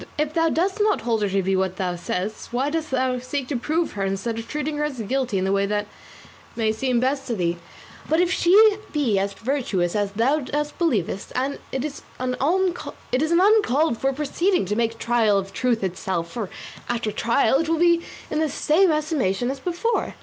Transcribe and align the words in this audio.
If 0.17 0.33
thou 0.33 0.49
dost 0.49 0.79
not 0.81 1.01
hold 1.01 1.21
her 1.21 1.29
to 1.29 1.43
be 1.43 1.55
what 1.55 1.75
thou 1.75 1.95
why 2.49 2.71
dost 2.71 2.89
thou 2.89 3.19
seek 3.19 3.47
to 3.49 3.55
prove 3.55 3.91
her 3.91 4.03
instead 4.03 4.39
of 4.39 4.47
treating 4.47 4.77
her 4.77 4.83
as 4.85 4.97
guilty 5.01 5.37
in 5.37 5.43
the 5.45 5.51
way 5.51 5.67
that 5.67 5.85
may 6.55 6.71
seem 6.71 6.99
best 6.99 7.27
to 7.27 7.35
thee? 7.35 7.57
but 8.09 8.19
if 8.19 8.31
she 8.33 8.77
be 8.91 9.19
as 9.19 9.33
virtuous 9.33 9.95
as 9.95 10.13
thou 10.13 10.43
believest, 10.79 11.33
it 11.71 11.85
is 11.85 12.01
an 12.17 12.35
uncalled 12.41 13.95
for 13.99 14.11
proceeding 14.11 14.65
to 14.65 14.75
make 14.75 14.97
trial 14.97 15.37
of 15.37 15.53
truth 15.53 15.83
itself, 15.83 16.31
for, 16.31 16.49
after 16.89 17.11
trial, 17.11 17.59
it 17.59 17.69
will 17.69 17.75
but 17.75 17.81
be 17.81 18.01
in 18.31 18.39
the 18.39 18.49
same 18.49 18.91
estimation 18.91 19.51
as 19.51 19.59
before. 19.59 20.15